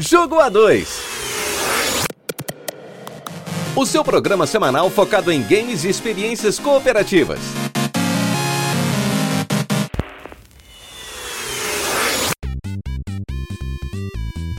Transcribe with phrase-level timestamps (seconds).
[0.00, 0.88] Jogo A2.
[3.76, 7.38] O seu programa semanal focado em games e experiências cooperativas.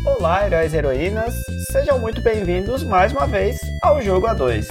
[0.05, 1.34] Olá, heróis e heroínas,
[1.71, 4.68] sejam muito bem-vindos mais uma vez ao Jogo A2.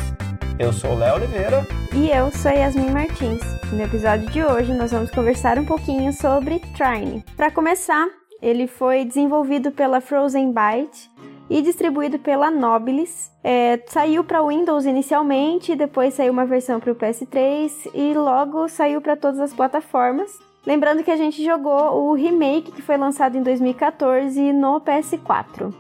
[0.56, 1.66] Eu sou o Léo Oliveira.
[1.92, 3.40] E eu sou Yasmin Martins.
[3.72, 7.24] No episódio de hoje nós vamos conversar um pouquinho sobre Trine.
[7.36, 8.06] Para começar,
[8.42, 11.10] ele foi desenvolvido pela Frozen Byte
[11.48, 13.30] e distribuído pela Nobilis.
[13.42, 19.00] É, saiu para Windows inicialmente, depois saiu uma versão para o PS3 e logo saiu
[19.00, 20.38] para todas as plataformas.
[20.66, 25.72] Lembrando que a gente jogou o remake que foi lançado em 2014 no PS4.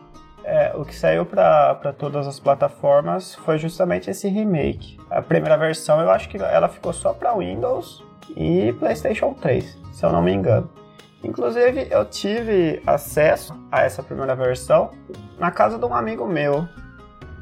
[0.42, 4.98] É, o que saiu para todas as plataformas foi justamente esse remake.
[5.10, 8.02] A primeira versão eu acho que ela ficou só para Windows
[8.34, 10.68] e PlayStation 3, se eu não me engano.
[11.22, 14.90] Inclusive, eu tive acesso a essa primeira versão
[15.38, 16.66] na casa de um amigo meu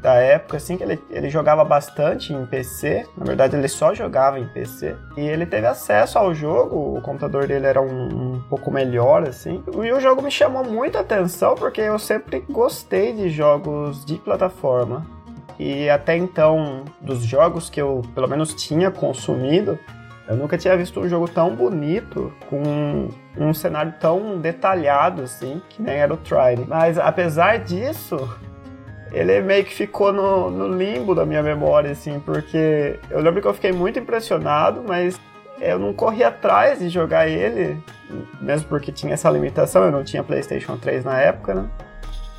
[0.00, 3.04] da época, assim, que ele, ele jogava bastante em PC.
[3.16, 4.96] Na verdade, ele só jogava em PC.
[5.16, 9.62] E ele teve acesso ao jogo, o computador dele era um, um pouco melhor, assim.
[9.66, 15.04] E o jogo me chamou muita atenção porque eu sempre gostei de jogos de plataforma.
[15.58, 19.76] E até então, dos jogos que eu pelo menos tinha consumido,
[20.28, 25.80] eu nunca tinha visto um jogo tão bonito, com um cenário tão detalhado assim, que
[25.80, 26.66] nem era o Trine.
[26.68, 28.28] Mas apesar disso,
[29.10, 33.48] ele meio que ficou no, no, limbo da minha memória, assim, porque eu lembro que
[33.48, 35.18] eu fiquei muito impressionado, mas
[35.58, 37.82] eu não corri atrás de jogar ele,
[38.38, 41.70] mesmo porque tinha essa limitação, eu não tinha PlayStation 3 na época, né?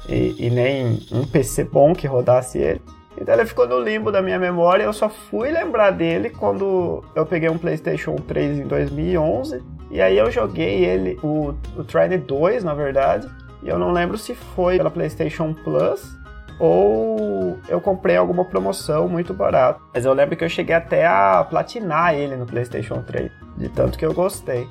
[0.08, 2.82] E, e nem um PC bom que rodasse ele.
[3.20, 4.84] Então ele ficou no limbo da minha memória.
[4.84, 9.62] Eu só fui lembrar dele quando eu peguei um PlayStation 3 em 2011.
[9.92, 13.28] E aí eu joguei ele, o, o Trine 2, na verdade.
[13.62, 16.18] E eu não lembro se foi pela PlayStation Plus
[16.60, 19.82] ou eu comprei alguma promoção muito barato.
[19.94, 23.98] Mas eu lembro que eu cheguei até a platinar ele no PlayStation 3, de tanto
[23.98, 24.68] que eu gostei.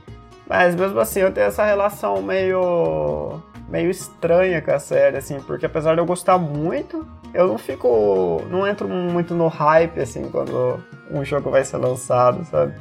[0.46, 5.66] Mas mesmo assim eu tenho essa relação meio meio estranha com a série, assim, porque
[5.66, 8.42] apesar de eu gostar muito, eu não fico.
[8.50, 12.74] não entro muito no hype, assim, quando um jogo vai ser lançado, sabe?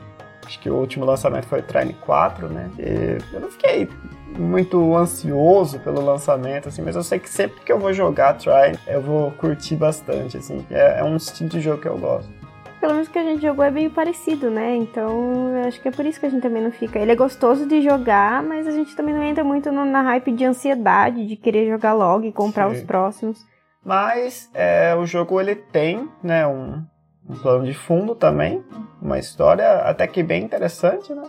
[0.46, 2.70] Acho que o último lançamento foi Trine 4, né?
[2.80, 3.90] E eu não fiquei
[4.38, 8.80] muito ansioso pelo lançamento, assim, mas eu sei que sempre que eu vou jogar Trine,
[8.88, 10.66] eu vou curtir bastante, assim.
[10.72, 12.37] É, é um estilo de jogo que eu gosto
[12.88, 14.74] pelo menos que a gente jogou é bem parecido, né?
[14.78, 16.98] Então, eu acho que é por isso que a gente também não fica.
[16.98, 20.32] Ele é gostoso de jogar, mas a gente também não entra muito no, na hype
[20.32, 22.78] de ansiedade, de querer jogar logo e comprar Sim.
[22.78, 23.46] os próximos.
[23.84, 26.82] Mas é, o jogo ele tem, né, um,
[27.30, 28.64] um plano de fundo também,
[29.02, 31.26] uma história até que bem interessante, né?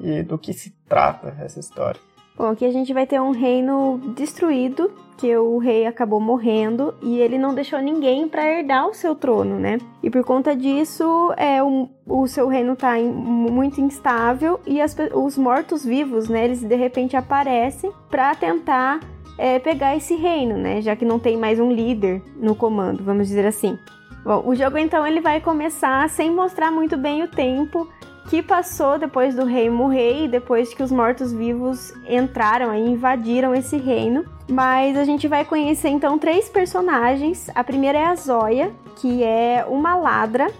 [0.00, 2.00] E do que se trata essa história?
[2.36, 7.20] Bom, aqui a gente vai ter um reino destruído, que o rei acabou morrendo e
[7.20, 9.78] ele não deixou ninguém para herdar o seu trono, né?
[10.02, 14.96] E por conta disso, é, o, o seu reino tá in, muito instável e as,
[15.14, 16.44] os mortos-vivos, né?
[16.44, 18.98] Eles de repente aparecem para tentar
[19.38, 20.82] é, pegar esse reino, né?
[20.82, 23.78] Já que não tem mais um líder no comando, vamos dizer assim.
[24.24, 27.88] Bom, o jogo então ele vai começar sem mostrar muito bem o tempo
[28.28, 33.76] que passou depois do rei morrer e depois que os mortos-vivos entraram e invadiram esse
[33.76, 34.24] reino.
[34.50, 37.50] Mas a gente vai conhecer então três personagens.
[37.54, 40.50] A primeira é a Zoya, que é uma ladra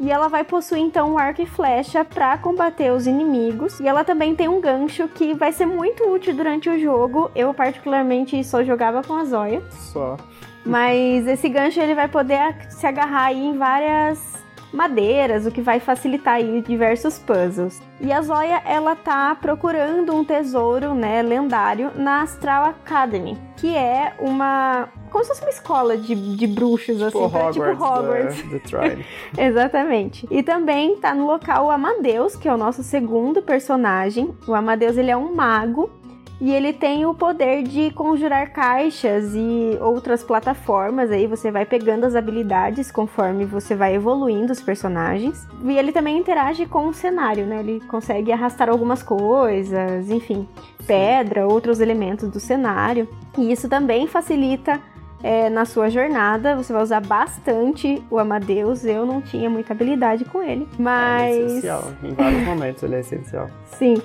[0.00, 3.78] e ela vai possuir então um arco e flecha para combater os inimigos.
[3.80, 7.30] E ela também tem um gancho que vai ser muito útil durante o jogo.
[7.34, 9.62] Eu particularmente só jogava com a Zoya.
[9.70, 10.16] Só.
[10.64, 14.39] Mas esse gancho ele vai poder se agarrar aí em várias
[14.72, 17.82] madeiras, o que vai facilitar aí diversos puzzles.
[18.00, 24.14] E a Zoya, ela tá procurando um tesouro, né, lendário na Astral Academy, que é
[24.18, 28.42] uma como se fosse uma escola de, de bruxos, tipo assim, Hogwarts, tipo Hogwarts.
[28.70, 29.04] The,
[29.46, 30.26] Exatamente.
[30.30, 34.32] E também tá no local o Amadeus, que é o nosso segundo personagem.
[34.46, 35.90] O Amadeus, ele é um mago
[36.40, 41.10] e ele tem o poder de conjurar caixas e outras plataformas.
[41.10, 45.46] Aí você vai pegando as habilidades conforme você vai evoluindo os personagens.
[45.62, 47.60] E ele também interage com o cenário, né?
[47.60, 50.48] Ele consegue arrastar algumas coisas, enfim,
[50.86, 53.06] pedra, outros elementos do cenário.
[53.36, 54.80] E isso também facilita
[55.22, 56.56] é, na sua jornada.
[56.56, 58.84] Você vai usar bastante o Amadeus.
[58.86, 61.36] Eu não tinha muita habilidade com ele, mas.
[61.36, 61.84] É essencial.
[62.02, 63.50] Em vários momentos ele é essencial.
[63.66, 64.00] Sim.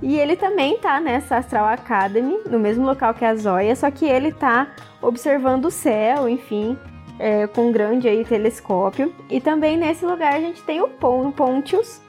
[0.00, 4.06] E ele também tá nessa Astral Academy, no mesmo local que a Zoya, só que
[4.06, 4.68] ele tá
[5.02, 6.78] observando o céu, enfim,
[7.18, 9.12] é, com um grande aí telescópio.
[9.28, 12.00] E também nesse lugar a gente tem o Pontius,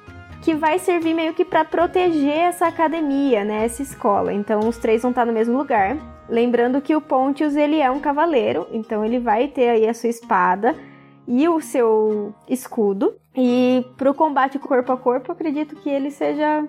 [0.41, 4.31] que vai servir meio que para proteger essa academia, né, essa escola.
[4.31, 5.97] Então os três vão estar no mesmo lugar.
[6.29, 10.09] Lembrando que o Pontius ele é um cavaleiro, então ele vai ter aí a sua
[10.09, 10.75] espada
[11.27, 13.15] e o seu escudo.
[13.35, 16.67] E pro combate corpo a corpo, acredito que ele seja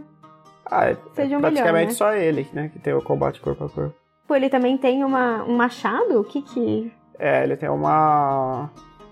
[0.71, 1.91] Ah, é, Seja é o praticamente melhor, né?
[1.95, 2.71] só ele, né?
[2.73, 3.95] Que tem o combate corpo a corpo.
[4.29, 6.21] Pô, ele também tem uma, um machado?
[6.21, 6.93] O que que.
[7.19, 8.71] É, ele tem uma.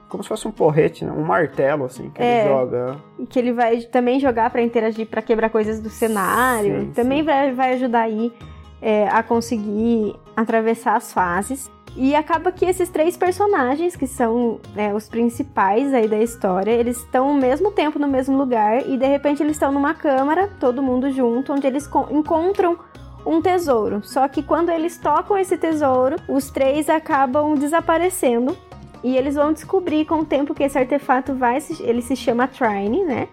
[0.08, 1.12] Como se fosse um porrete, né?
[1.12, 2.40] Um martelo, assim, que É.
[2.40, 2.96] ele joga.
[3.18, 6.80] e Que ele vai também jogar pra interagir, pra quebrar coisas do cenário.
[6.82, 7.24] Sim, também sim.
[7.26, 8.32] Vai, vai ajudar aí
[8.80, 11.70] é, a conseguir atravessar as fases.
[11.96, 16.98] E acaba que esses três personagens, que são né, os principais aí da história, eles
[16.98, 20.82] estão ao mesmo tempo no mesmo lugar e de repente eles estão numa câmara, todo
[20.82, 22.78] mundo junto, onde eles co- encontram
[23.26, 24.00] um tesouro.
[24.04, 28.56] Só que quando eles tocam esse tesouro, os três acabam desaparecendo
[29.02, 33.04] e eles vão descobrir com o tempo que esse artefato vai, ele se chama Trine,
[33.04, 33.28] né?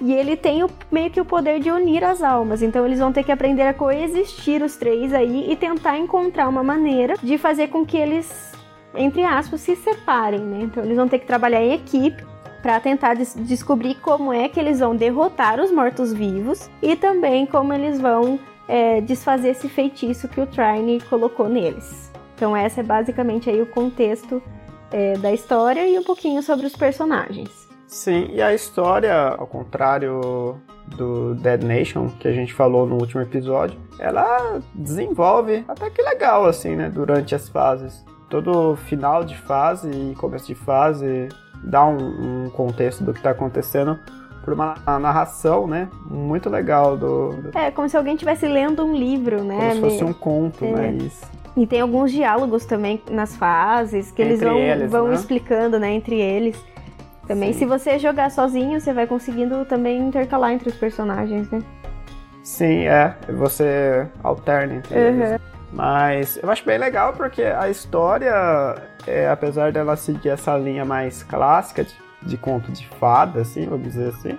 [0.00, 2.62] E ele tem o- meio que o poder de unir as almas.
[2.62, 6.62] Então eles vão ter que aprender a coexistir os três aí e tentar encontrar uma
[6.62, 8.52] maneira de fazer com que eles,
[8.94, 10.60] entre aspas, se separem, né?
[10.62, 12.24] Então eles vão ter que trabalhar em equipe
[12.62, 17.72] para tentar des- descobrir como é que eles vão derrotar os mortos-vivos e também como
[17.72, 22.12] eles vão é, desfazer esse feitiço que o Trine colocou neles.
[22.36, 24.42] Então essa é basicamente aí o contexto
[24.92, 27.57] é, da história e um pouquinho sobre os personagens.
[27.88, 33.22] Sim, e a história, ao contrário do Dead Nation, que a gente falou no último
[33.22, 36.90] episódio, ela desenvolve até que legal, assim, né?
[36.90, 38.04] Durante as fases.
[38.28, 41.30] Todo final de fase e começo de fase
[41.64, 43.98] dá um, um contexto do que tá acontecendo
[44.44, 45.88] por uma narração, né?
[46.04, 47.32] Muito legal do.
[47.32, 49.56] do É, como se alguém estivesse lendo um livro, né?
[49.56, 50.72] como se fosse um conto, é.
[50.72, 50.92] né?
[50.92, 51.26] Isso.
[51.56, 55.14] E tem alguns diálogos também nas fases, que eles Entre vão, eles, vão né?
[55.14, 56.62] explicando, né, entre eles.
[57.28, 57.58] Também, Sim.
[57.58, 61.60] se você jogar sozinho, você vai conseguindo também intercalar entre os personagens, né?
[62.42, 63.14] Sim, é.
[63.28, 65.30] Você alterna entre eles.
[65.32, 65.38] Uhum.
[65.70, 68.32] Mas eu acho bem legal porque a história,
[69.06, 73.86] é, apesar dela seguir essa linha mais clássica de, de conto de fada, assim, vamos
[73.86, 74.38] dizer assim,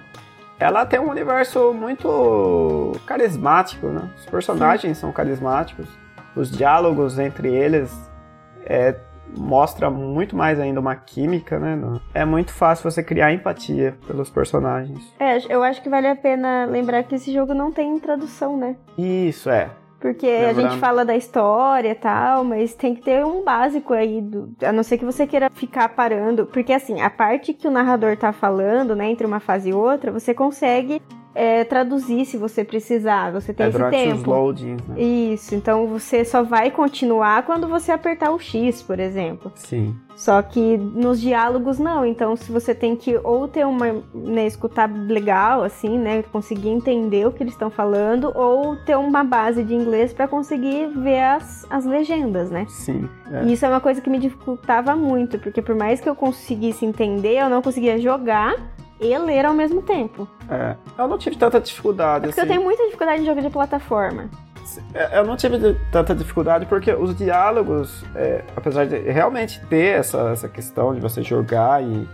[0.60, 4.10] ela tem um universo muito carismático, né?
[4.18, 5.88] Os personagens são carismáticos,
[6.36, 7.96] os diálogos entre eles
[8.66, 8.96] é,
[9.38, 11.80] mostra muito mais ainda uma química, né?
[12.14, 15.02] É muito fácil você criar empatia pelos personagens.
[15.20, 18.76] É, eu acho que vale a pena lembrar que esse jogo não tem tradução, né?
[18.98, 19.70] Isso, é.
[20.00, 24.22] Porque a gente fala da história e tal, mas tem que ter um básico aí,
[24.22, 26.46] do, a não ser que você queira ficar parando.
[26.46, 30.10] Porque assim, a parte que o narrador tá falando, né, entre uma fase e outra,
[30.10, 31.02] você consegue
[31.40, 33.32] é, traduzir se você precisar.
[33.32, 34.30] Você tem é esse os tempo.
[34.30, 35.02] loadings, né?
[35.02, 39.50] Isso, então você só vai continuar quando você apertar o X, por exemplo.
[39.56, 39.96] Sim.
[40.18, 44.92] Só que nos diálogos não, então se você tem que ou ter uma, né, escutar
[44.92, 49.74] legal assim, né, conseguir entender o que eles estão falando, ou ter uma base de
[49.74, 52.66] inglês para conseguir ver as, as legendas, né?
[52.68, 53.08] Sim.
[53.32, 53.46] é.
[53.46, 56.86] E isso é uma coisa que me dificultava muito, porque por mais que eu conseguisse
[56.86, 58.58] entender, eu não conseguia jogar
[59.00, 60.28] e ler ao mesmo tempo.
[60.50, 62.28] É, eu não tive tanta dificuldade.
[62.28, 62.52] Porque eu assim.
[62.54, 64.30] tenho muita dificuldade em jogo de plataforma.
[64.94, 70.30] É, Eu não tive tanta dificuldade porque os diálogos, é, apesar de realmente ter essa,
[70.30, 72.08] essa questão de você jogar e,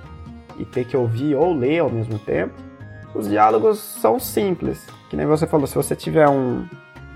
[0.57, 2.53] e ter que ouvir ou ler ao mesmo tempo,
[3.13, 4.87] os diálogos são simples.
[5.09, 6.65] Que nem você falou, se você tiver um,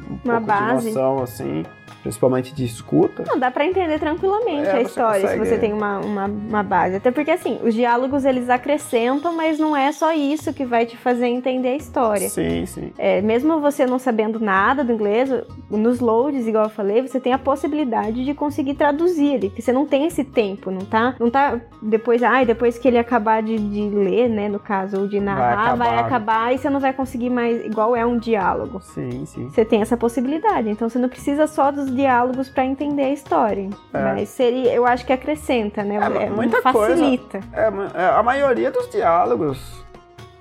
[0.10, 0.90] um Uma pouco base.
[0.90, 1.66] de noção, assim,
[2.02, 5.58] principalmente de escuta, Não, dá pra entender tranquilamente É, a história consegue, se você é.
[5.58, 6.96] tem uma, uma, uma base.
[6.96, 10.98] Até porque, assim, os diálogos eles acrescentam, mas não é só isso que vai te
[10.98, 12.30] fazer entender a história.
[12.30, 12.92] sim, sim.
[12.98, 15.30] É, mesmo você não sabendo nada do inglês,
[15.70, 19.72] nos loads, igual eu falei, você tem a possibilidade de conseguir traduzir ele, que você
[19.72, 21.16] não tem esse tempo, não tá?
[21.20, 25.08] Não tá depois, ai, depois que ele acabar de, de ler, né, no caso, ou
[25.08, 26.56] de narrar, vai acabar, acabar, né?
[26.56, 28.82] e você não vai conseguir mais, igual é um diálogo.
[28.82, 29.50] Sim, sim.
[29.50, 33.70] Você tem essa possibilidade, então você não precisa só dos diálogos pra entender a história.
[33.94, 34.04] É.
[34.04, 35.96] Mas seria, eu acho que acrescenta, né?
[35.98, 36.90] É, muita coisa.
[36.96, 37.40] facilita.
[37.54, 39.84] É, ma- é, a maioria dos diálogos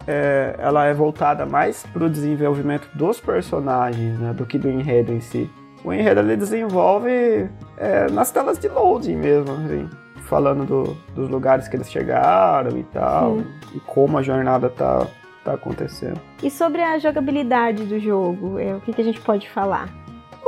[0.07, 5.21] é, ela é voltada mais pro desenvolvimento dos personagens, né, do que do enredo em
[5.21, 5.51] si.
[5.85, 9.89] O enredo ele desenvolve é, nas telas de loading mesmo, assim,
[10.23, 13.47] falando do- dos lugares que eles chegaram e tal, Sim.
[13.75, 15.07] e como a jornada tá,
[15.45, 16.21] tá acontecendo.
[16.43, 19.89] E sobre a jogabilidade do jogo, é, o que, que a gente pode falar?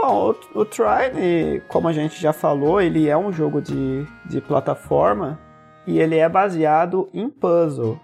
[0.02, 4.40] Bom, o, o Trine, como a gente já falou, ele é um jogo de, de
[4.40, 5.38] plataforma
[5.86, 8.00] e ele é baseado em puzzle.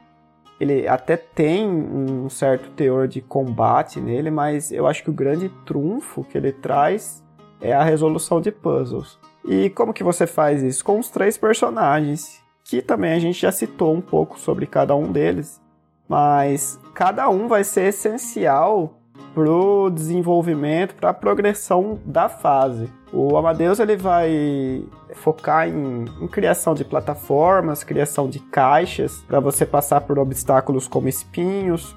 [0.61, 5.49] Ele até tem um certo teor de combate nele, mas eu acho que o grande
[5.65, 7.25] trunfo que ele traz
[7.63, 9.19] é a resolução de puzzles.
[9.43, 10.85] E como que você faz isso?
[10.85, 15.11] Com os três personagens, que também a gente já citou um pouco sobre cada um
[15.11, 15.63] deles
[16.07, 19.01] Mas cada um vai ser essencial
[19.37, 22.91] pro desenvolvimento, para a progressão da fase.
[23.13, 29.67] O Amadeus ele vai focar em, em criação de plataformas, criação de caixas para você
[29.67, 31.95] passar por obstáculos como espinhos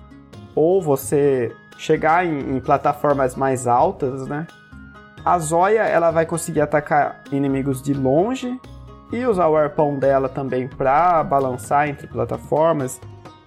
[0.53, 4.45] ou você chegar em, em plataformas mais altas, né?
[5.23, 8.59] A Zóia ela vai conseguir atacar inimigos de longe
[9.13, 12.99] e usar o arpão dela também para balançar entre plataformas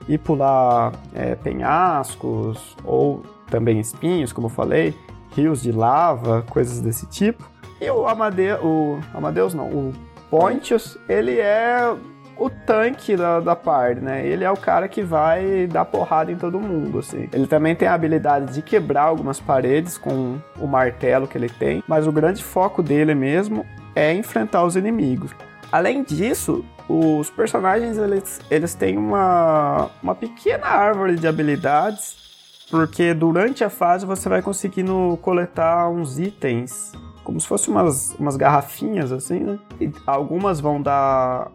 [0.09, 3.23] e pular é, penhascos ou
[3.53, 4.95] também espinhos, como eu falei,
[5.37, 7.49] rios de lava, coisas desse tipo.
[7.79, 9.93] E o Amadeus, o Amadeus não, o
[10.31, 11.95] Pontius, ele é
[12.39, 14.27] o tanque da, da parte, né?
[14.27, 17.29] Ele é o cara que vai dar porrada em todo mundo, assim.
[17.31, 21.85] Ele também tem a habilidade de quebrar algumas paredes com o martelo que ele tem,
[21.87, 25.31] mas o grande foco dele mesmo é enfrentar os inimigos.
[25.71, 32.23] Além disso, os personagens eles, eles têm uma, uma pequena árvore de habilidades
[32.73, 36.91] porque durante a fase você vai conseguindo coletar uns itens,
[37.23, 39.59] como se fossem umas, umas garrafinhas assim, né?
[39.79, 41.53] E algumas vão dar,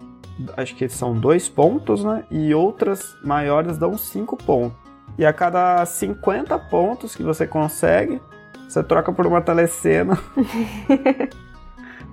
[0.55, 2.24] acho que são dois pontos, né?
[2.29, 4.77] E outras maiores dão cinco pontos.
[5.17, 8.21] E a cada 50 pontos que você consegue,
[8.69, 10.19] você troca por uma telecena.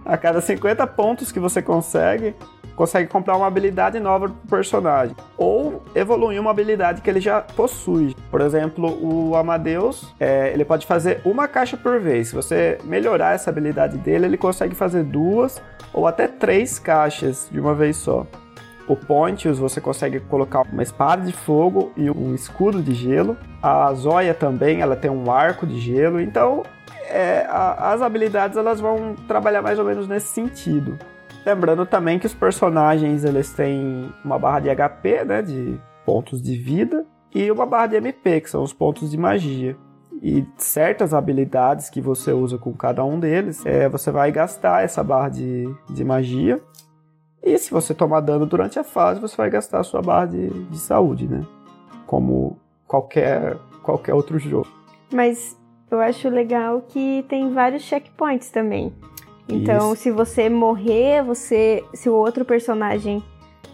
[0.05, 2.35] a cada 50 pontos que você consegue,
[2.77, 5.17] consegue comprar uma habilidade nova pro personagem.
[5.37, 8.15] Ou evoluir uma habilidade que ele já possui.
[8.31, 12.29] Por exemplo, o Amadeus, é, ele pode fazer uma caixa por vez.
[12.29, 17.61] Se você melhorar essa habilidade dele, ele consegue fazer duas ou até três caixas de
[17.61, 18.27] uma vez só.
[18.87, 23.37] O Pontius você consegue colocar uma espada de fogo e um escudo de gelo.
[23.67, 26.21] A Zóia também, ela tem um arco de gelo.
[26.21, 26.63] Então,
[27.09, 30.99] é, a, as habilidades elas vão trabalhar mais ou menos nesse sentido.
[31.47, 36.55] Lembrando também que os personagens eles têm uma barra de HP, né, de pontos de
[36.59, 39.75] vida, e uma barra de MP, que são os pontos de magia.
[40.23, 45.03] E certas habilidades que você usa com cada um deles, é, você vai gastar essa
[45.03, 46.61] barra de, de magia.
[47.43, 50.51] E se você tomar dano durante a fase, você vai gastar a sua barra de,
[50.51, 51.43] de saúde, né?
[52.07, 52.63] Como
[52.95, 54.69] qualquer, qualquer outro jogo.
[55.13, 55.57] Mas
[55.91, 58.93] eu acho legal que tem vários checkpoints também.
[59.49, 60.03] Então, Isso.
[60.03, 63.23] se você morrer, você, se o outro personagem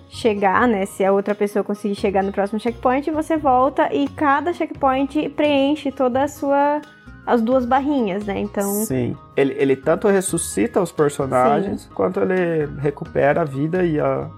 [0.08, 4.52] chegar, né, se a outra pessoa conseguir chegar no próximo checkpoint, você volta e cada
[4.52, 6.80] checkpoint preenche toda a sua
[7.26, 8.40] as duas barrinhas, né?
[8.40, 8.72] Então.
[8.84, 9.14] Sim.
[9.36, 11.90] Ele, ele tanto ressuscita os personagens, Sim.
[11.94, 14.28] quanto ele recupera a vida e a,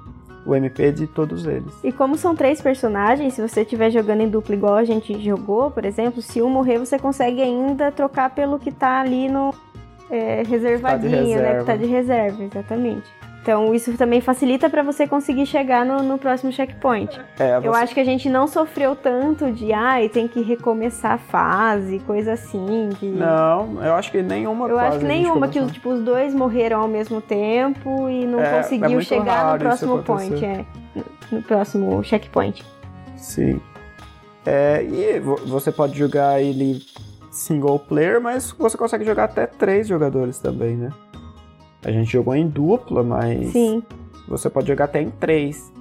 [0.45, 1.73] o MP de todos eles.
[1.85, 5.71] E como são três personagens, se você estiver jogando em dupla igual a gente jogou,
[5.71, 9.55] por exemplo, se um morrer, você consegue ainda trocar pelo que tá ali no,
[10.13, 11.59] é, reservadinho, tá né?
[11.59, 13.22] Que tá de reserva, exatamente.
[13.43, 17.21] Então isso também facilita para você conseguir chegar no, no próximo checkpoint.
[17.39, 17.67] É, você...
[17.69, 21.19] Eu acho que a gente não sofreu tanto de ai, ah, tem que recomeçar a
[21.19, 22.91] fase, coisa assim.
[23.01, 23.07] De...
[23.09, 26.89] Não, eu acho que nenhuma Eu acho que nenhuma, que tipo, os dois morreram ao
[26.89, 30.65] mesmo tempo e não é, conseguiu é chegar no próximo point, é,
[31.33, 32.65] no próximo checkpoint.
[33.17, 33.61] Sim.
[34.47, 36.81] É, e você pode jogar ele
[37.31, 40.91] single player, mas você consegue jogar até três jogadores também, né?
[41.85, 43.83] A gente jogou em dupla, mas Sim.
[44.29, 45.73] você pode jogar até em três.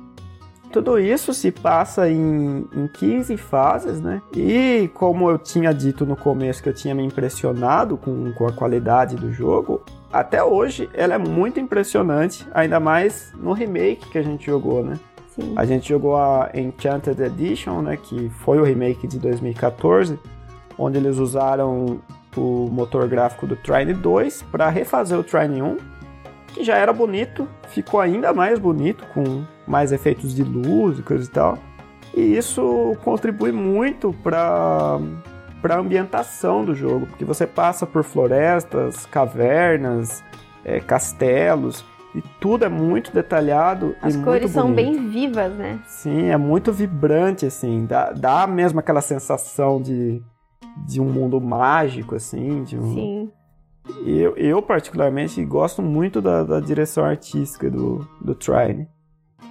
[0.72, 4.22] Tudo isso se passa em, em 15 fases, né?
[4.34, 8.54] E como eu tinha dito no começo que eu tinha me impressionado com, com a
[8.54, 9.82] qualidade do jogo,
[10.12, 14.98] até hoje ela é muito impressionante, ainda mais no remake que a gente jogou, né?
[15.36, 15.54] Sim.
[15.58, 17.98] A gente jogou a Enchanted Edition, né?
[17.98, 20.18] Que foi o remake de 2014
[20.78, 22.00] onde eles usaram
[22.36, 25.78] o motor gráfico do Trine 2 para refazer o Trine 1,
[26.54, 31.26] que já era bonito, ficou ainda mais bonito com mais efeitos de luz e coisa
[31.26, 31.58] e tal.
[32.14, 35.00] E isso contribui muito para
[35.62, 40.24] para a ambientação do jogo, porque você passa por florestas, cavernas,
[40.66, 45.80] é, castelos e tudo é muito detalhado As e muito cores são bem vivas, né?
[45.86, 50.24] Sim, é muito vibrante assim, dá, dá mesmo aquela sensação de
[50.78, 52.64] de um mundo mágico, assim.
[52.64, 52.94] De um...
[52.94, 53.32] Sim.
[54.06, 58.88] Eu, eu, particularmente, gosto muito da, da direção artística do, do Trine.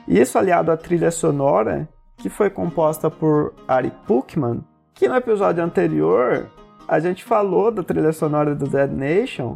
[0.06, 5.62] E isso aliado à trilha sonora, que foi composta por Ari Puckman, que no episódio
[5.62, 6.48] anterior
[6.86, 9.54] a gente falou da trilha sonora do Dead Nation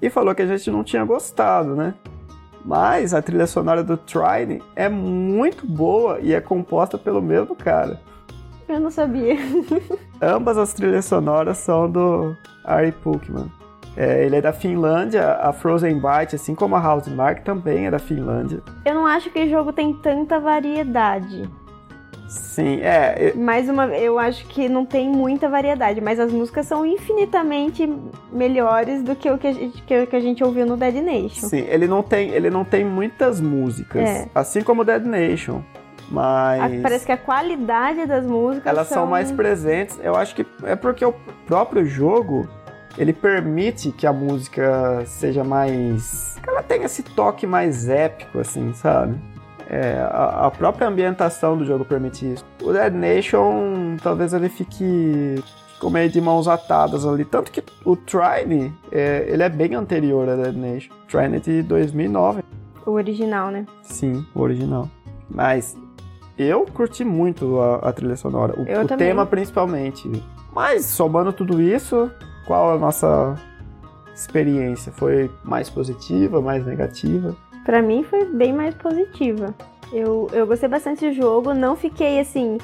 [0.00, 1.94] e falou que a gente não tinha gostado, né?
[2.64, 8.00] Mas a trilha sonora do Trine é muito boa e é composta pelo mesmo cara.
[8.68, 9.36] Eu não sabia.
[10.22, 13.50] Ambas as trilhas sonoras são do Ari Pukman.
[13.96, 17.90] É, ele é da Finlândia, a Frozen Byte, assim como a House Mark, também é
[17.90, 18.62] da Finlândia.
[18.86, 21.48] Eu não acho que o jogo tem tanta variedade.
[22.26, 23.34] Sim, é.
[23.36, 27.86] Mais uma, eu acho que não tem muita variedade, mas as músicas são infinitamente
[28.32, 31.46] melhores do que o que a gente, que, que a gente ouviu no Dead Nation.
[31.46, 34.28] Sim, ele não tem, ele não tem muitas músicas, É.
[34.34, 35.60] assim como o Dead Nation.
[36.10, 39.98] A- Mas Parece que a qualidade das músicas elas são mais presentes.
[40.02, 41.14] Eu acho que é porque o
[41.46, 42.48] próprio jogo
[42.96, 46.36] ele permite que a música seja mais.
[46.42, 49.18] que ela tenha esse toque mais épico, assim, sabe?
[49.68, 52.44] É, a, a própria ambientação do jogo permite isso.
[52.62, 55.42] O Dead Nation, talvez ele fique
[55.82, 57.24] ficou meio de mãos atadas ali.
[57.24, 60.92] Tanto que o Trine, é, ele é bem anterior a Dead Nation.
[61.08, 62.42] Trine é de 2009.
[62.86, 63.66] o original, né?
[63.82, 64.88] Sim, o original.
[65.28, 65.76] Mas
[66.38, 68.54] eu curti muito a, a trilha sonora.
[68.60, 70.10] O, Eu o tema principalmente.
[70.54, 72.10] Mas somando tudo isso,
[72.46, 73.36] qual a nossa
[74.14, 74.92] experiência?
[74.92, 77.36] Foi mais positiva, mais negativa?
[77.64, 79.54] Pra mim foi bem mais positiva.
[79.92, 82.58] Eu, eu gostei bastante do jogo, não fiquei assim,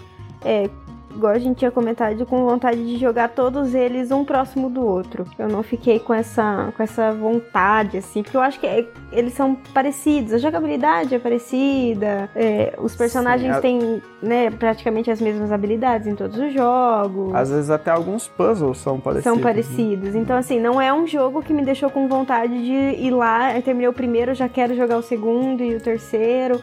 [0.45, 0.69] é,
[1.15, 5.25] igual a gente tinha comentado, com vontade de jogar todos eles um próximo do outro.
[5.39, 9.33] Eu não fiquei com essa, com essa vontade, assim, porque eu acho que é- eles
[9.35, 15.53] são parecidos, a jogabilidade é parecida, é, os personagens a- têm né, praticamente as mesmas
[15.53, 17.35] habilidades em todos os jogos.
[17.35, 19.25] Às vezes até alguns puzzles são parecidos.
[19.25, 19.43] São né?
[19.43, 20.15] parecidos.
[20.15, 23.89] Então, assim, não é um jogo que me deixou com vontade de ir lá, terminei
[23.89, 26.61] o primeiro, já quero jogar o segundo e o terceiro.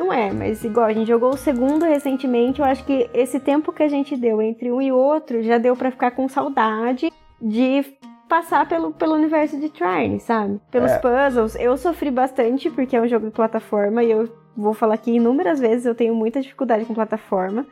[0.00, 3.70] Não é, mas igual a gente jogou o segundo recentemente, eu acho que esse tempo
[3.70, 7.84] que a gente deu entre um e outro já deu pra ficar com saudade de
[8.26, 10.58] passar pelo, pelo universo de Trine, sabe?
[10.70, 10.98] Pelos É.
[10.98, 11.54] puzzles.
[11.56, 14.26] Eu sofri bastante porque é um jogo de plataforma e eu
[14.56, 17.66] vou falar que inúmeras vezes eu tenho muita dificuldade com plataforma.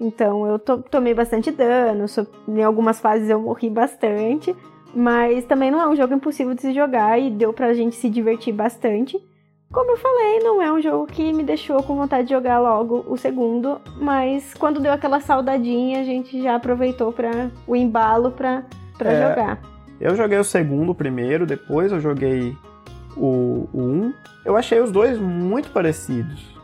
[0.00, 4.56] Então eu to- tomei bastante dano, so- em algumas fases eu morri bastante,
[4.94, 8.08] mas também não é um jogo impossível de se jogar e deu pra gente se
[8.08, 9.20] divertir bastante.
[9.74, 13.04] Como eu falei, não é um jogo que me deixou com vontade de jogar logo
[13.08, 18.62] o segundo, mas quando deu aquela saudadinha, a gente já aproveitou para o embalo pra,
[18.96, 19.28] pra É.
[19.28, 19.58] jogar.
[20.00, 22.56] Eu joguei o segundo primeiro, depois eu joguei
[23.16, 24.12] o, o um.
[24.44, 26.54] Eu achei os dois muito parecidos.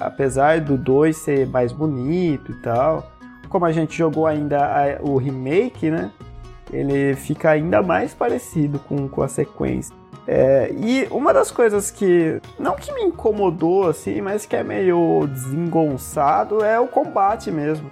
[0.00, 3.10] Apesar do dois ser mais bonito e tal.
[3.48, 6.10] Como a gente jogou ainda a- o remake, né?
[6.72, 9.94] Ele fica ainda mais parecido com, com a sequência.
[10.26, 15.26] É, e uma das coisas que, não que me incomodou assim, mas que é meio
[15.26, 17.90] desengonçado é o combate mesmo.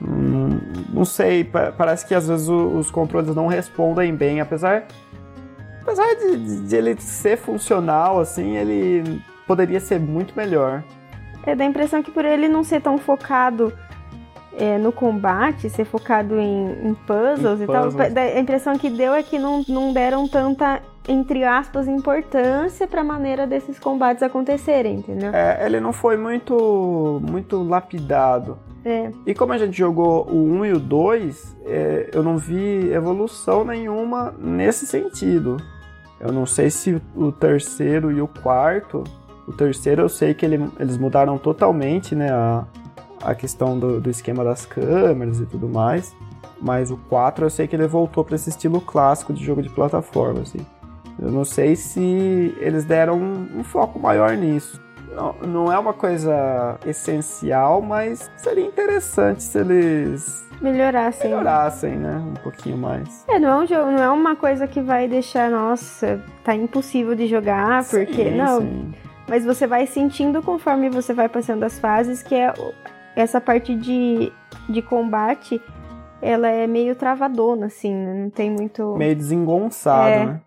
[0.00, 0.60] Hum,
[0.92, 4.86] não sei, pa- parece que às vezes o- os controles não respondem bem, apesar
[5.82, 10.82] apesar de, de- de ele ser funcional assim, ele poderia ser muito melhor.
[11.44, 13.72] É, dá a impressão que por ele não ser tão focado
[14.56, 18.16] é, no combate, ser focado em, em puzzles Em e tal, puzzles.
[18.16, 23.46] a impressão que deu é que não, não deram tanta, entre aspas, importância pra maneira
[23.46, 25.34] desses combates acontecerem, entendeu?
[25.34, 28.58] É, ele não foi muito muito lapidado.
[28.84, 29.10] É.
[29.26, 33.64] E como a gente jogou o 1 e o 2, é, eu não vi evolução
[33.64, 35.56] nenhuma nesse sentido.
[36.20, 39.02] Eu não sei se o terceiro e o quarto.
[39.46, 42.64] O terceiro eu sei que ele- eles mudaram totalmente né, a,
[43.22, 46.14] a questão do, do esquema das câmeras e tudo mais.
[46.60, 49.68] Mas o 4 eu sei que ele voltou para esse estilo clássico de jogo de
[49.70, 50.40] plataforma.
[50.40, 50.58] Assim.
[51.20, 54.80] Eu não sei se eles deram um, um foco maior nisso.
[55.12, 61.28] Não, não é uma coisa essencial, mas seria interessante se eles Melhorar, sim.
[61.28, 62.18] melhorassem, né?
[62.18, 63.24] Um pouquinho mais.
[63.28, 67.14] É, não é um jogo, não é uma coisa que vai deixar, nossa, tá impossível
[67.14, 68.30] de jogar, porque.
[68.30, 68.94] Sim, não, sim.
[69.28, 72.52] Mas você vai sentindo conforme você vai passando as fases que é
[73.14, 74.32] essa parte de,
[74.68, 75.60] de combate,
[76.20, 78.14] ela é meio travadona, assim, né?
[78.14, 78.96] Não tem muito.
[78.96, 80.26] Meio desengonçado, É.
[80.26, 80.40] né?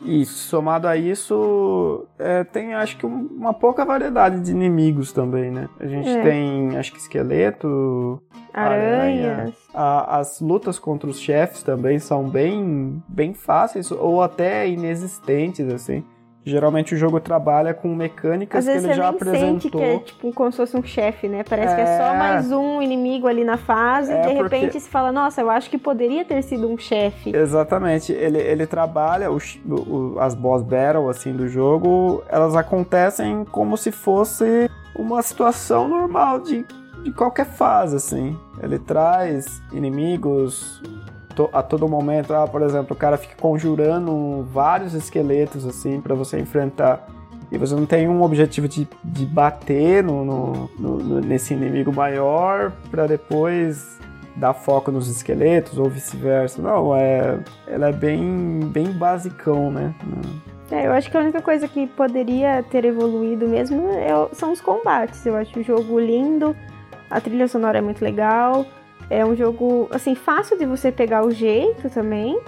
[0.00, 5.50] E somado a isso, é, tem acho que um- uma pouca variedade de inimigos também,
[5.50, 5.68] né?
[5.80, 6.22] A gente É.
[6.22, 8.22] tem, acho que esqueleto,
[8.54, 9.54] Aranhas.
[9.74, 16.04] A- as lutas contra os chefes também são bem, bem fáceis ou até inexistentes, assim.
[16.48, 19.50] Geralmente o jogo trabalha com mecânicas Às que vezes ele você já nem apresentou.
[19.60, 21.44] sente que é tipo como se fosse um chefe, né?
[21.48, 22.18] Parece que é só É.
[22.18, 25.50] mais um inimigo ali na fase É, e de porque- repente se fala, nossa, eu
[25.50, 27.36] acho que poderia ter sido um chefe.
[27.36, 33.76] Exatamente, ele, ele trabalha os- o- as boss battle assim do jogo, elas acontecem como
[33.76, 36.64] se fosse uma situação normal de,
[37.02, 38.36] de qualquer fase assim.
[38.62, 40.82] Ele traz inimigos
[41.38, 46.14] to- a todo momento, ah, por exemplo, o cara fica conjurando vários esqueletos assim para
[46.14, 47.06] você enfrentar.
[47.50, 52.72] E você não tem um objetivo de, de bater no, no- no- nesse inimigo maior
[52.90, 53.98] para depois
[54.36, 56.60] dar foco nos esqueletos ou vice-versa.
[56.60, 59.94] Não, é, ela é bem, bem basicão, né?
[60.70, 64.60] É, eu acho que a única coisa que poderia ter evoluído mesmo é são os
[64.60, 65.24] combates.
[65.24, 66.54] Eu acho o jogo lindo,
[67.10, 68.66] A trilha sonora é muito legal.
[69.10, 72.38] É um jogo, assim, fácil de você pegar o jeito também.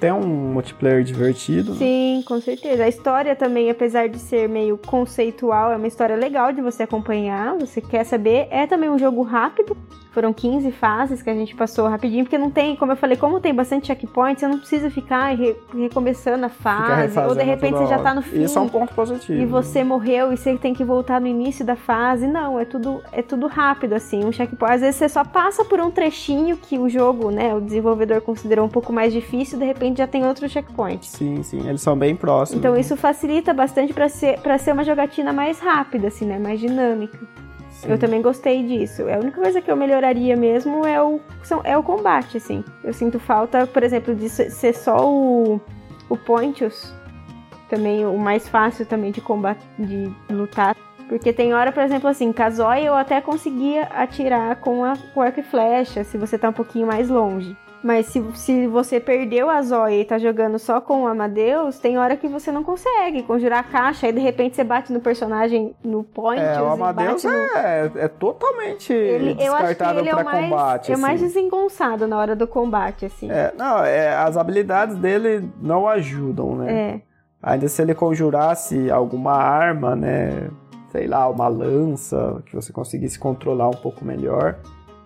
[0.00, 1.74] Tem um multiplayer divertido.
[1.74, 2.84] Sim, com certeza.
[2.84, 7.56] A história também, apesar de ser meio conceitual, é uma história legal de você acompanhar.
[7.58, 8.46] Você quer saber.
[8.50, 9.76] É também um jogo rápido.
[10.14, 13.40] Foram 15 fases que a gente passou rapidinho, porque não tem, como eu falei, como
[13.40, 17.86] tem bastante checkpoints, você não precisa ficar re recomeçando a fase, ou de repente você
[17.88, 18.44] já tá no fim.
[18.44, 19.42] Isso é um ponto positivo.
[19.42, 22.28] E você morreu e você tem que voltar no início da fase.
[22.28, 24.24] Não, é tudo, é tudo rápido, assim.
[24.24, 24.74] Um checkpoint.
[24.74, 28.66] Às vezes você só passa por um trechinho que o jogo, né, o desenvolvedor considerou
[28.66, 31.04] um pouco mais difícil, de repente já tem outro checkpoint.
[31.06, 32.60] Sim, sim, eles são bem próximos.
[32.60, 36.60] Então isso facilita bastante para ser, pra ser uma jogatina mais rápida, assim, né, mais
[36.60, 37.18] dinâmica.
[37.70, 37.90] Sim.
[37.90, 39.02] Eu também gostei disso.
[39.02, 41.20] A única coisa que eu melhoraria mesmo é o,
[41.64, 42.64] é o combate, assim.
[42.82, 45.60] Eu sinto falta, por exemplo, de ser só o,
[46.08, 46.94] o Pontius.
[47.68, 50.76] Também o mais fácil também de combate, de lutar.
[51.08, 55.40] Porque tem hora, por exemplo, assim, Kazói eu até conseguia atirar com, a, com arco
[55.40, 57.56] e flecha, se você tá um pouquinho mais longe.
[57.84, 61.98] Mas se, se você perdeu a Zóia e tá jogando só com o Amadeus, tem
[61.98, 65.76] hora que você não consegue conjurar a caixa, aí de repente você bate no personagem
[65.84, 66.40] no point.
[66.40, 67.30] É, o Amadeus no...
[67.30, 70.90] é, é totalmente ele, descartável para é combate.
[70.90, 71.02] É assim.
[71.02, 73.30] mais desengonçado na hora do combate, assim.
[73.30, 76.72] É, não, é, as habilidades dele não ajudam, né?
[76.72, 77.00] É.
[77.42, 80.48] Ainda se ele conjurasse alguma arma, né?
[80.90, 84.56] Sei lá, uma lança, que você conseguisse controlar um pouco melhor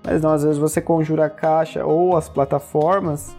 [0.09, 3.37] mas não, às vezes você conjura a caixa ou as plataformas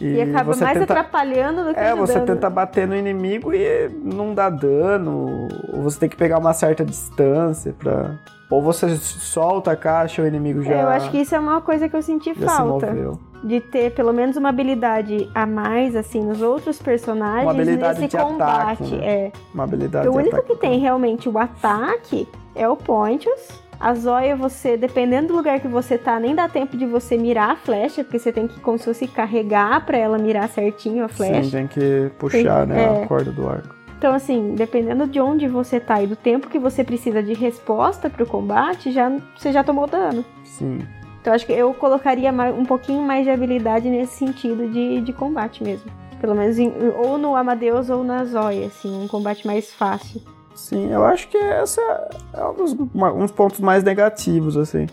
[0.00, 0.92] e, e acaba mais tenta...
[0.92, 2.06] atrapalhando do que É, ajudando.
[2.06, 5.48] você tenta bater no inimigo e não dá dano.
[5.72, 8.18] Ou você tem que pegar uma certa distância pra.
[8.50, 10.74] Ou você solta a caixa e o inimigo já.
[10.74, 12.94] É, eu acho que isso é uma coisa que eu senti falta.
[13.42, 18.16] De ter pelo menos uma habilidade a mais, assim, nos outros personagens uma habilidade nesse
[18.16, 18.82] de combate.
[18.82, 19.06] Ataque, né?
[19.06, 19.32] É.
[19.52, 20.54] Uma habilidade o único ataque.
[20.54, 25.68] que tem realmente o ataque é o Pontius a zóia, você, dependendo do lugar que
[25.68, 28.78] você tá, nem dá tempo de você mirar a flecha, porque você tem que, como
[28.78, 31.44] se fosse, carregar para ela mirar certinho a flecha.
[31.44, 33.02] Sim, tem que puxar, tem, né, é...
[33.02, 33.74] a corda do arco.
[33.98, 38.08] Então, assim, dependendo de onde você tá e do tempo que você precisa de resposta
[38.08, 40.24] pro combate, já, você já tomou dano.
[40.44, 40.78] Sim.
[41.20, 45.12] Então, acho que eu colocaria mais, um pouquinho mais de habilidade nesse sentido de, de
[45.12, 45.90] combate mesmo.
[46.22, 50.22] Pelo menos em, ou no Amadeus ou na Zóia, assim, um combate mais fácil.
[50.54, 51.80] Sim, eu acho que essa
[52.32, 54.86] é um dos uns pontos mais negativos, assim.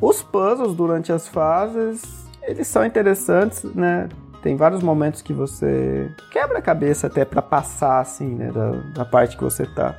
[0.00, 4.08] Os puzzles durante as fases, eles são interessantes, né?
[4.42, 8.50] Tem vários momentos que você quebra a cabeça até para passar, assim, né?
[8.50, 9.96] Da, da parte que você tá.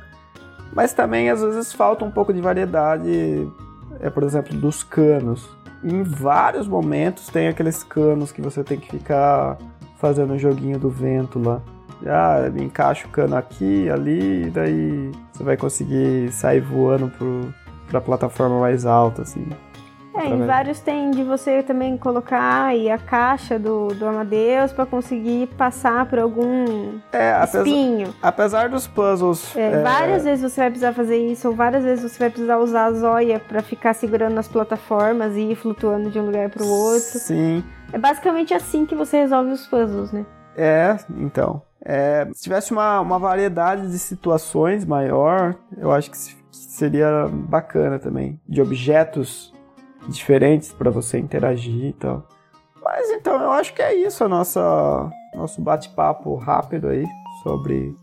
[0.72, 3.50] Mas também, às vezes, falta um pouco de variedade,
[4.00, 5.48] é, por exemplo, dos canos.
[5.82, 9.58] Em vários momentos tem aqueles canos que você tem que ficar
[9.98, 11.60] fazendo o joguinho do vento lá
[12.06, 17.54] ah, encaixa o cano aqui, ali, e daí você vai conseguir sair voando pro,
[17.88, 19.46] pra plataforma mais alta, assim.
[20.16, 24.86] É, em vários tem de você também colocar aí a caixa do, do Amadeus para
[24.86, 28.14] conseguir passar por algum é, espinho.
[28.22, 29.56] Apesar, dos puzzles.
[29.56, 29.82] É, é...
[29.82, 32.92] Várias vezes você vai precisar fazer isso, ou várias vezes você vai precisar usar a
[32.92, 37.18] zóia para ficar segurando nas plataformas e ir flutuando de um lugar para o outro.
[37.18, 37.64] Sim.
[37.92, 40.24] É basicamente assim que você resolve os puzzles, né?
[40.56, 41.60] É, então.
[41.84, 46.16] É, se tivesse uma, uma variedade de situações maior, eu acho que
[46.50, 48.40] seria bacana também.
[48.48, 49.52] De objetos
[50.08, 52.26] diferentes para você interagir e tal.
[52.82, 57.04] Mas então eu acho que é isso a nossa nosso bate-papo rápido aí
[57.42, 57.94] sobre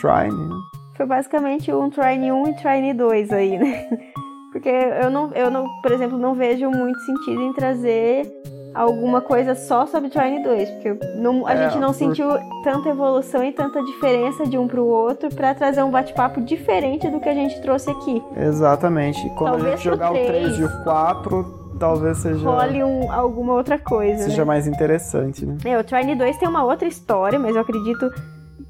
[0.00, 0.48] Trine.
[0.48, 0.54] Né?
[0.96, 3.88] Foi basicamente um Trine 1 e Trine 2 aí, né?
[4.52, 8.26] Porque eu não, eu não, por exemplo, não vejo muito sentido em trazer
[8.74, 11.94] alguma coisa só sobre Trine 2, porque não, a é, gente não por...
[11.94, 12.28] sentiu
[12.62, 17.20] tanta evolução e tanta diferença de um pro outro para trazer um bate-papo diferente do
[17.20, 18.22] que a gente trouxe aqui.
[18.36, 19.20] Exatamente.
[19.30, 22.48] Quando talvez a gente jogar 3, o 3 e o 4, talvez seja.
[22.48, 24.24] Role um, alguma outra coisa.
[24.24, 24.44] Seja né?
[24.44, 25.56] mais interessante, né?
[25.64, 28.10] É, o Trine 2 tem uma outra história, mas eu acredito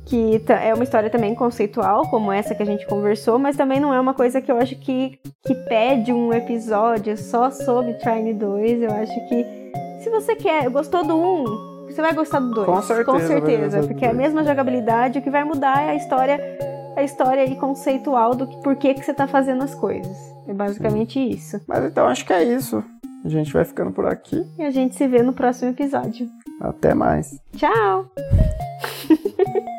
[0.09, 3.93] que é uma história também conceitual, como essa que a gente conversou, mas também não
[3.93, 8.83] é uma coisa que eu acho que, que pede um episódio só sobre Trine 2.
[8.83, 9.58] Eu acho que
[10.03, 12.67] se você quer, gostou do 1, você vai gostar do 2.
[12.67, 13.13] Com certeza.
[13.13, 16.39] Com certeza, porque é a mesma jogabilidade, o que vai mudar é a história,
[16.97, 20.17] a história e conceitual do que, por que, que você tá fazendo as coisas.
[20.47, 21.29] É basicamente Sim.
[21.29, 21.61] isso.
[21.67, 22.83] Mas então acho que é isso.
[23.25, 24.47] A gente vai ficando por aqui.
[24.59, 26.29] E a gente se vê no próximo episódio.
[26.61, 27.39] Até mais.
[27.57, 28.07] Tchau!